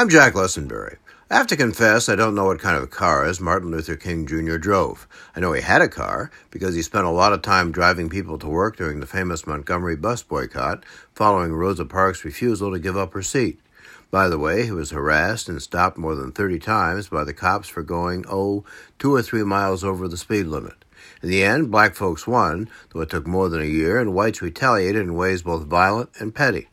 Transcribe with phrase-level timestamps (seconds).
[0.00, 0.96] I'm Jack Lessenberry.
[1.28, 4.56] I have to confess, I don't know what kind of cars Martin Luther King Jr.
[4.56, 5.06] drove.
[5.36, 8.38] I know he had a car because he spent a lot of time driving people
[8.38, 13.12] to work during the famous Montgomery bus boycott following Rosa Parks' refusal to give up
[13.12, 13.60] her seat.
[14.10, 17.68] By the way, he was harassed and stopped more than 30 times by the cops
[17.68, 18.64] for going, oh,
[18.98, 20.82] two or three miles over the speed limit.
[21.22, 24.40] In the end, black folks won, though it took more than a year, and whites
[24.40, 26.68] retaliated in ways both violent and petty.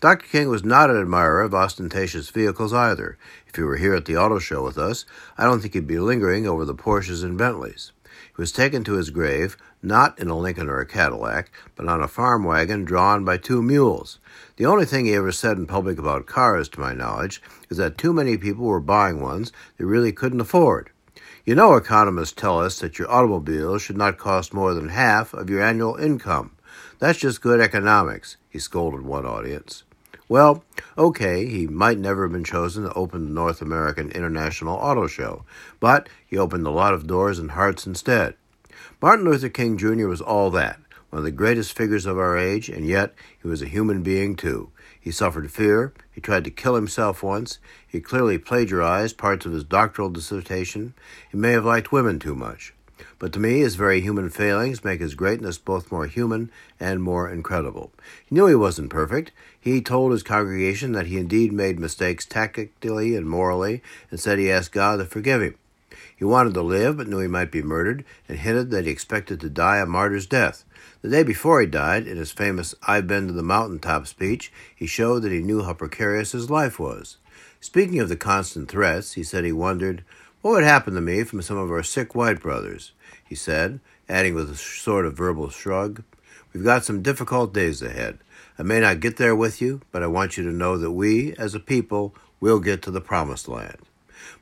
[0.00, 0.26] Dr.
[0.26, 3.16] King was not an admirer of ostentatious vehicles either.
[3.46, 5.04] If he were here at the auto show with us,
[5.36, 7.92] I don't think he'd be lingering over the Porsches and Bentleys.
[8.04, 12.02] He was taken to his grave not in a Lincoln or a Cadillac, but on
[12.02, 14.18] a farm wagon drawn by two mules.
[14.56, 17.96] The only thing he ever said in public about cars, to my knowledge, is that
[17.96, 20.90] too many people were buying ones they really couldn't afford.
[21.46, 25.48] You know, economists tell us that your automobile should not cost more than half of
[25.48, 26.52] your annual income.
[26.98, 29.84] That's just good economics, he scolded one audience.
[30.28, 30.62] Well,
[30.96, 35.44] okay, he might never have been chosen to open the North American International Auto Show,
[35.80, 38.34] but he opened a lot of doors and hearts instead.
[39.02, 40.06] Martin Luther King Jr.
[40.06, 40.78] was all that,
[41.10, 43.12] one of the greatest figures of our age, and yet
[43.42, 44.70] he was a human being too.
[45.00, 49.64] He suffered fear, he tried to kill himself once, he clearly plagiarized parts of his
[49.64, 50.94] doctoral dissertation,
[51.28, 52.72] he may have liked women too much.
[53.18, 57.30] But to me, his very human failings make his greatness both more human and more
[57.30, 57.92] incredible.
[58.26, 59.32] He knew he wasn't perfect.
[59.60, 64.50] He told his congregation that he indeed made mistakes tactically and morally, and said he
[64.50, 65.54] asked God to forgive him.
[66.16, 69.40] He wanted to live, but knew he might be murdered, and hinted that he expected
[69.40, 70.64] to die a martyr's death.
[71.02, 74.86] The day before he died, in his famous I've Been to the Mountaintop speech, he
[74.86, 77.16] showed that he knew how precarious his life was.
[77.58, 80.04] Speaking of the constant threats, he said he wondered,
[80.42, 82.92] what would happen to me from some of our sick white brothers?
[83.28, 86.02] He said, adding with a sort of verbal shrug,
[86.52, 88.18] We've got some difficult days ahead.
[88.58, 91.32] I may not get there with you, but I want you to know that we,
[91.34, 93.78] as a people, will get to the promised land.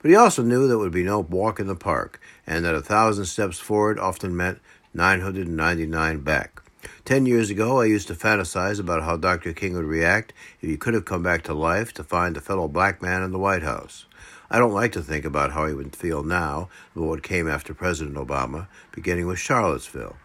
[0.00, 2.80] But he also knew there would be no walk in the park, and that a
[2.80, 4.60] thousand steps forward often meant
[4.94, 6.62] 999 back.
[7.04, 9.52] Ten years ago, I used to fantasize about how Dr.
[9.52, 10.32] King would react
[10.62, 13.32] if he could have come back to life to find a fellow black man in
[13.32, 14.06] the White House.
[14.50, 17.74] I don't like to think about how he would feel now about what came after
[17.74, 20.16] President Obama, beginning with Charlottesville.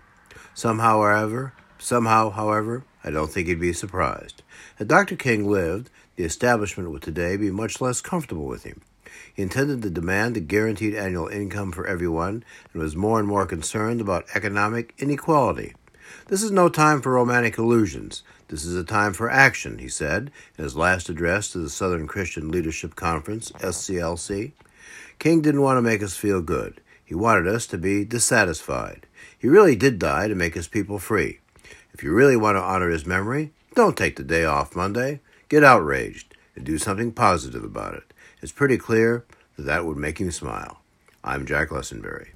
[0.54, 4.42] Somehow, however, somehow, however, I don't think he'd be surprised.
[4.78, 5.18] Had Dr.
[5.18, 8.82] King lived, the establishment would today be much less comfortable with him.
[9.34, 13.46] He intended to demand a guaranteed annual income for everyone and was more and more
[13.46, 15.74] concerned about economic inequality.
[16.28, 18.24] This is no time for romantic illusions.
[18.54, 22.06] This is a time for action, he said in his last address to the Southern
[22.06, 24.52] Christian Leadership Conference, SCLC.
[25.18, 26.80] King didn't want to make us feel good.
[27.04, 29.08] He wanted us to be dissatisfied.
[29.40, 31.40] He really did die to make his people free.
[31.96, 35.22] If you really want to honor his memory, don't take the day off Monday.
[35.50, 38.14] Get outraged and do something positive about it.
[38.40, 39.26] It's pretty clear
[39.58, 40.82] that that would make him smile.
[41.24, 42.28] I'm Jack Lessenberry.